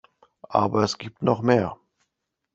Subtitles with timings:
[0.49, 1.77] Aber es gibt noch mehr.